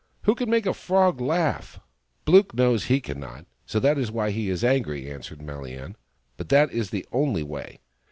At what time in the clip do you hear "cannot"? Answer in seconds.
2.99-3.45